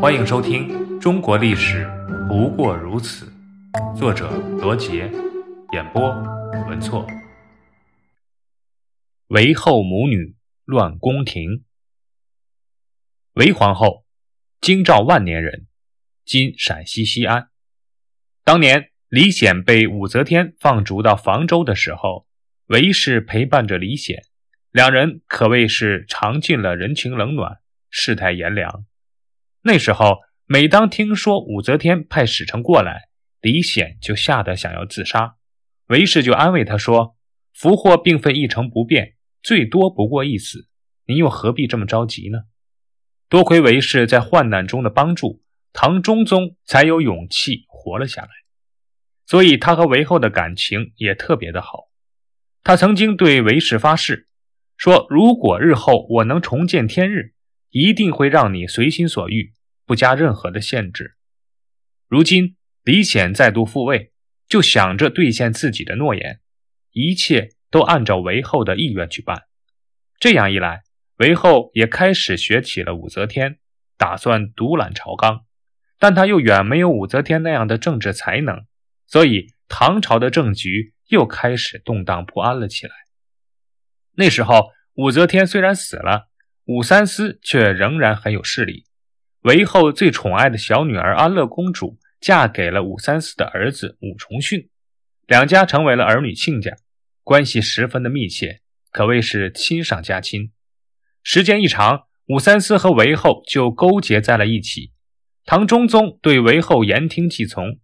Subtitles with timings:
[0.00, 0.68] 欢迎收听
[1.00, 1.84] 《中国历史
[2.28, 3.26] 不过如此》，
[3.98, 5.10] 作者罗杰，
[5.72, 6.08] 演播
[6.68, 7.04] 文措。
[9.26, 11.64] 韦后母女乱宫廷。
[13.32, 14.04] 韦皇后，
[14.60, 15.66] 京兆万年人，
[16.24, 17.48] 今陕西西安。
[18.44, 22.28] 当年李显被武则天放逐到房州的时候，
[22.66, 24.22] 韦氏陪伴着李显，
[24.70, 27.58] 两人可谓是尝尽了人情冷暖，
[27.90, 28.84] 世态炎凉。
[29.62, 33.08] 那时候，每当听说武则天派使臣过来，
[33.40, 35.36] 李显就吓得想要自杀。
[35.88, 37.16] 韦氏就安慰他说
[37.54, 40.68] ：“福祸并非一成不变，最多不过一死，
[41.06, 42.40] 您又何必这么着急呢？”
[43.28, 48.28] 多亏韦氏在患难中的帮助，唐中宗才有勇气活了下来。
[49.26, 51.90] 所以，他和韦后的感情也特别的好。
[52.62, 54.28] 他曾经对韦氏发誓
[54.76, 57.34] 说：“如果日后我能重见天日，
[57.70, 59.52] 一定会让你随心所欲。”
[59.88, 61.16] 不加任何的限制。
[62.08, 64.12] 如今李显再度复位，
[64.46, 66.40] 就想着兑现自己的诺言，
[66.92, 69.44] 一切都按照韦后的意愿去办。
[70.20, 70.82] 这样一来，
[71.16, 73.60] 韦后也开始学起了武则天，
[73.96, 75.46] 打算独揽朝纲。
[75.98, 78.66] 但他又远没有武则天那样的政治才能，
[79.06, 82.92] 所以唐朝的政局又开始动荡不安了起来。
[84.16, 86.27] 那时候，武则天虽然死了，
[86.68, 88.84] 武三思却仍然很有势力。
[89.40, 94.68] 韦后最宠爱的小女儿安乐公主嫁给了武三思的儿子武重训，
[95.26, 96.76] 两家成为了儿女亲家，
[97.24, 100.52] 关系十分的密切，可谓是亲上加亲。
[101.22, 104.92] 时间一长，武三思和韦后就勾结在了一起。
[105.46, 107.78] 唐中宗对韦后言听计从，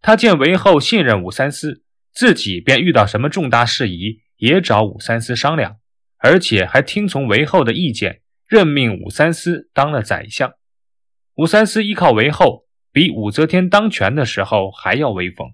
[0.00, 5.76] 他见韦后信任武三思，自己便遇到什么重大事宜也找武三思商量，
[6.16, 8.19] 而且还听从韦后的意见，
[8.50, 10.54] 任命武三思当了宰相。
[11.36, 15.52] 武三思依靠韦后，比武则天当权的时候还要威风。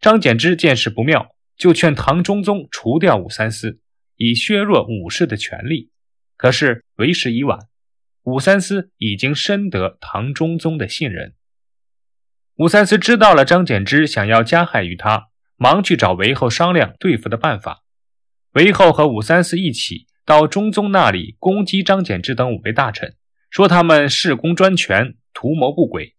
[0.00, 3.78] 张柬之见势不妙，就劝唐中宗除掉武三思，
[4.16, 5.92] 以削弱武氏的权力。
[6.36, 7.60] 可是为时已晚，
[8.24, 11.36] 武三思已经深得唐中宗的信任。
[12.56, 17.84] 武三思知道了张柬之想要加害于他，忙去找韦后商量对付的办法。
[18.54, 23.16] 韦后和武三思一起到中宗那里攻击张柬之等五位大臣。
[23.50, 26.14] 说他们恃功专权，图谋不轨。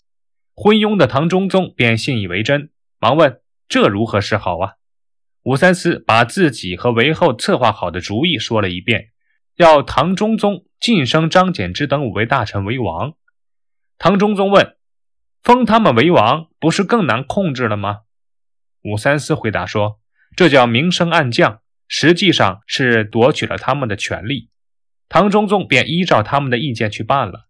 [0.54, 3.40] 昏庸的唐中宗便信以为真，忙问
[3.70, 4.74] ：“这如何是好啊？”
[5.44, 9.12] 武三思把自己和韦后策划好的主意说了一遍，
[9.56, 13.14] 要唐中宗晋升张柬之等五位大臣为王。
[13.98, 14.76] 唐中宗问
[15.42, 18.00] ：“封他们为王，不是更难控制了吗？”
[18.84, 20.02] 武三思回答说
[20.36, 21.61] ：“这叫明升暗降，
[21.94, 24.50] 实际上是夺取了他们的权利。”
[25.09, 27.50] 唐中宗便依照他们的意见去办了。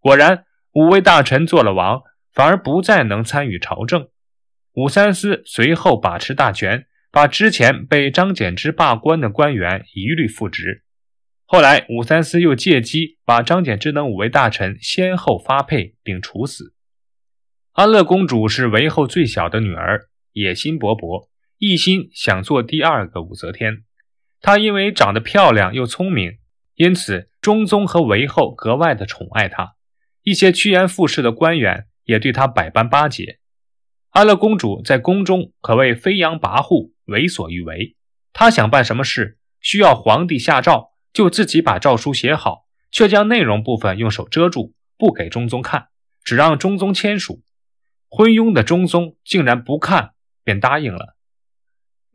[0.00, 2.00] 果然，五位大臣做了王，
[2.32, 4.08] 反而不再能参与朝政。
[4.72, 10.82] 武三思随后把持大权，把之前被张柬之罢官的官员一律复职。
[11.44, 16.74] 后来，武三思又借机把张柬之等五位大臣先后发配并处死。
[17.72, 21.27] 安乐公主是韦后最小的女儿，野心勃勃，
[21.58, 23.84] 一心想做第二个武则天。
[24.40, 26.38] 她因为长得漂亮又聪明。
[26.74, 29.74] 因此，中宗和韦后格外的宠爱她，
[30.22, 33.40] 一些趋炎附势的官员也对她百般巴结。
[34.10, 37.96] 安乐公主在宫中可谓飞扬跋扈，为所欲为。
[38.32, 45.88] 她想办什么事，需要皇帝下诏，就自己把诏书写好，却将内容部分用手遮住，不给中宗看，
[46.22, 47.42] 只让中宗签署。
[48.08, 50.12] 昏庸的中宗竟然不看，
[50.44, 51.16] 便答应了。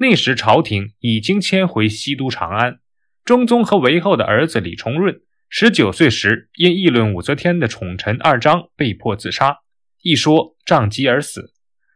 [0.03, 2.81] 那时朝廷已经迁回西都长安。
[3.24, 9.59] 中宗和韦后的儿子李重润，十九岁时因议论武则天的宠臣二张被迫自杀，
[10.02, 11.53] 一说杖击而死。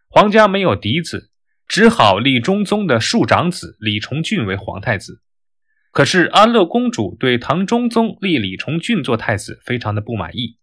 [0.07, 1.31] 皇家没有嫡子，
[1.67, 5.21] 只好立中宗的庶长子李重俊为皇太子。
[5.91, 10.57] 可是安乐公主对唐中宗立李重俊做太子非常的不满意，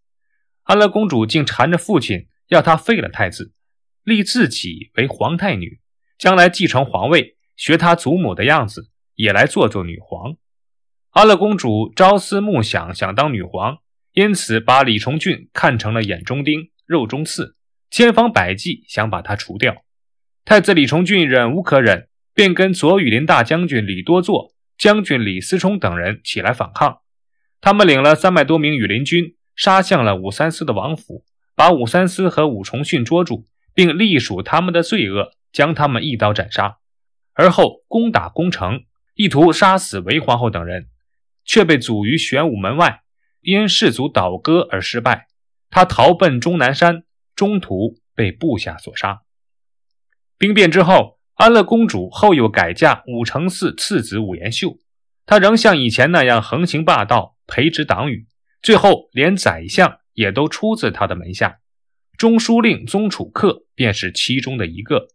[0.63, 3.53] 安乐公主竟缠着父亲要他废了太子，
[4.03, 5.79] 立自己为皇太女，
[6.17, 10.35] 将来继承皇位，学他祖母的样子，也来做做女皇。
[11.11, 13.77] 安乐公主朝思暮想，想当女皇，
[14.11, 17.55] 因此把李重俊看成了眼中钉、肉中刺，
[17.89, 19.83] 千方百计想把他除掉。
[20.43, 26.99] 太子李重俊忍无可忍，便跟左羽林大将军李多作、将军李思冲等人起来反抗。
[27.61, 31.23] 他们领了三百多名羽林军，杀向了武三思的王府，
[31.55, 36.77] 把武三思和武重训捉住，并隶属他们的罪恶，将他们一刀斩杀。
[37.35, 40.87] 而后攻打宫城，意图杀死韦皇后等人。
[41.47, 43.03] 却被阻于玄武门外，
[43.41, 45.27] 因士卒倒戈而失败。
[45.69, 47.03] 他逃奔终南山，
[47.35, 49.21] 中途被部下所杀。
[50.39, 54.79] 兵变之后，安乐公主后又改嫁武承嗣次子武延秀，
[55.27, 58.25] 她仍像以前那样横行霸道，培植党羽，
[58.63, 61.59] 最后连宰相也都出自她的门下。
[62.17, 65.09] 中书令宗楚客便是其中的一个。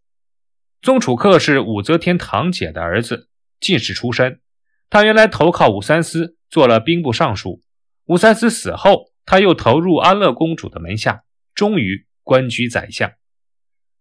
[0.82, 3.28] 宗楚客是武则天堂姐的儿子，
[3.60, 4.40] 进士出身。
[4.88, 7.62] 他原来投靠武三思，做了兵部尚书。
[8.06, 11.22] 武三思死后，他又投入安乐公主的门下，
[11.54, 13.12] 终于官居宰相。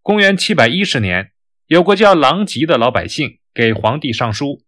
[0.01, 1.31] 公元七百一十年，
[1.67, 4.63] 有个叫狼藉的老百姓给皇帝上书，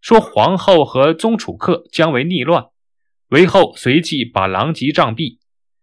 [0.00, 2.66] 说皇后和宗楚客将为逆乱。
[3.30, 5.38] 韦后随即把狼藉杖毙。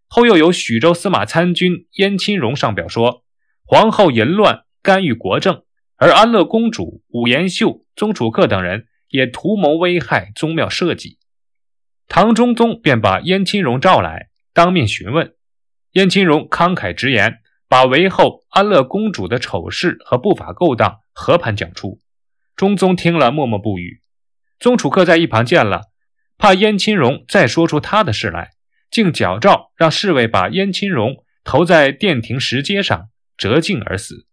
[0.08, 3.26] 后又有许州司马参军燕亲荣上表说，
[3.66, 5.65] 皇后淫乱，干预国政。
[6.06, 11.18] 而安乐公主、武延秀、宗楚客等人也图谋危害宗庙社稷，
[12.08, 15.34] 唐中宗便把燕亲荣召来，当面询问。
[15.94, 22.00] 燕亲荣慷慨直言，把韦后、安乐公主的丑事和不法勾当和盘讲出。
[22.56, 24.02] 中宗听了，默默不语。
[24.60, 25.86] 宗楚客在一旁见了，
[26.38, 28.52] 怕燕亲荣再说出他的事来，
[28.92, 34.28] 竟矫诏让侍卫把燕亲荣投在殿庭石阶上，折颈而死。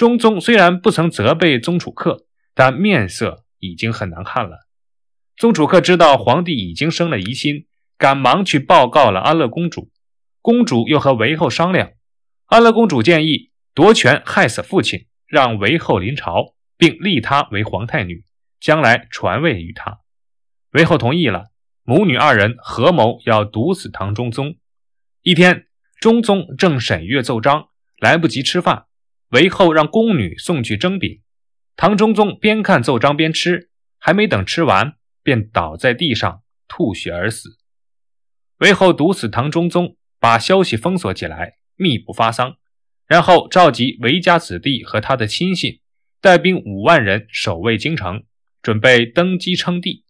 [0.00, 2.24] 中宗虽然不曾责备宗楚客，
[2.54, 4.66] 但面色已经很难看了。
[5.36, 7.66] 宗楚客知道皇帝已经生了疑心，
[7.98, 9.90] 赶忙去报告了安乐公主。
[10.40, 11.90] 公主又和韦后商量，
[12.46, 18.24] 安乐公主建议夺权害死父亲，让韦后临朝，并立她为皇太女，
[18.58, 19.98] 将来传位于她。
[20.70, 21.48] 韦后同意了，
[21.82, 24.56] 母女二人合谋要毒死唐中宗。
[25.20, 25.66] 一天，
[26.00, 27.68] 中宗正审阅奏章，
[27.98, 28.86] 来不及吃饭。
[29.30, 31.20] 韦后让宫女送去蒸饼，
[31.76, 37.58] 唐中宗边看奏章边吃，还没等吃完，便倒在地上吐血而死。
[38.58, 42.56] 韦后毒死唐中宗，把消息封锁起来，密不发丧，
[43.06, 45.78] 然后召集韦家子弟和他的亲信，
[46.20, 48.24] 带兵五万人守卫京城，
[48.60, 50.04] 准备登基称帝。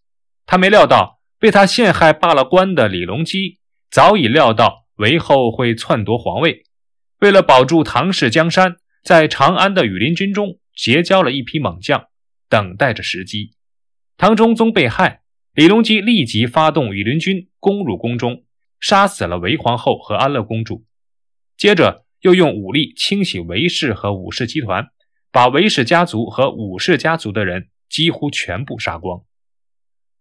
[0.47, 3.59] 他没料到，被他陷害罢了官的李隆基
[3.91, 6.63] 早已料到韦后会篡夺皇位，
[7.19, 8.77] 为了保住唐氏江山。
[9.03, 12.05] 在长安的羽林军中结交了一批猛将，
[12.47, 13.53] 等待着时机。
[14.15, 15.21] 唐中宗被害，
[15.53, 18.45] 李隆基立即发动羽林军攻入宫中，
[18.79, 20.85] 杀死了韦皇后和安乐公主。
[21.57, 24.89] 接着又用武力清洗韦氏和武氏集团，
[25.31, 29.23] 把韦氏家族和武氏家族的人几乎全部杀光。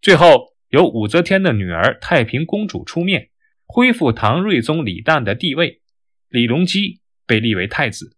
[0.01, 3.29] 最后由武则天的女儿太平公主出面，
[3.67, 5.83] 恢复唐睿宗李旦的地位，
[6.29, 8.17] 李隆基被立为太子。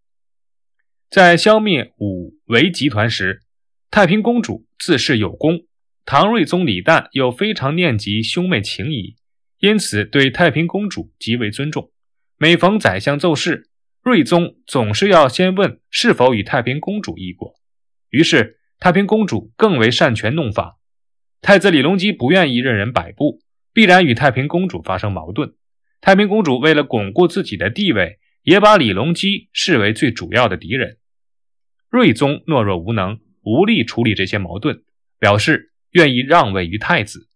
[1.12, 3.42] 在消灭武韦集团时，
[3.90, 5.66] 太平公主自恃有功，
[6.06, 9.16] 唐睿宗李旦又非常念及兄妹情谊，
[9.58, 11.90] 因此对太平公主极为尊重。
[12.38, 13.68] 每逢宰相奏事，
[14.00, 17.56] 睿宗总是要先问是否与太平公主议过。
[18.08, 20.78] 于是太平公主更为擅权弄法。
[21.42, 23.40] 太子李隆基不愿意任人摆布，
[23.74, 25.52] 必然与太平公主发生矛盾。
[26.00, 30.96] 太平公主为了巩固自己的地位，也把李隆基视为最主要的敌人。
[31.92, 34.82] 睿宗懦弱无能，无力处理这些矛盾，
[35.18, 37.28] 表示愿意让位于太子。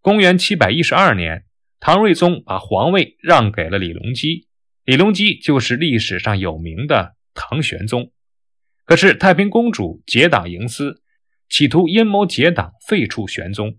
[0.00, 1.46] 公元七百一十二年，
[1.80, 4.46] 唐睿宗把皇位让给了李隆基，
[4.84, 8.12] 李隆基就是历史上有名的唐玄宗。
[8.84, 11.02] 可是太平公主结党营私，
[11.48, 13.78] 企图阴谋结党废黜玄宗。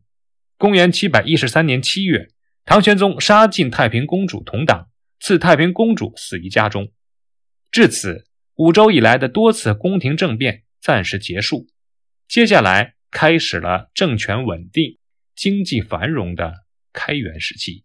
[0.57, 2.27] 公元七百一十三年七月，
[2.65, 4.89] 唐玄宗杀尽太平公主同党，
[5.21, 6.91] 赐太平公主死于家中。
[7.71, 8.27] 至此。
[8.55, 11.67] 五周以来的多次宫廷政变暂时结束，
[12.27, 14.99] 接下来开始了政权稳定、
[15.35, 16.53] 经济繁荣的
[16.91, 17.83] 开元时期。